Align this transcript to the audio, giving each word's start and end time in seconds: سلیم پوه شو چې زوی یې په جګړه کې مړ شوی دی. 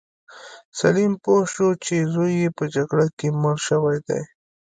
سلیم 0.79 1.13
پوه 1.23 1.41
شو 1.53 1.67
چې 1.85 1.95
زوی 2.13 2.33
یې 2.41 2.49
په 2.57 2.63
جګړه 2.75 3.05
کې 3.17 3.27
مړ 3.41 3.55
شوی 3.67 3.97
دی. 4.07 4.21